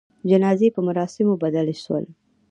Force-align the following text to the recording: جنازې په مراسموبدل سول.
جنازې 0.29 0.67
په 0.75 0.81
مراسموبدل 0.87 1.67
سول. 1.83 2.05